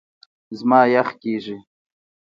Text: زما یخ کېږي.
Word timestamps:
زما 0.57 0.81
یخ 0.95 1.09
کېږي. 1.21 1.57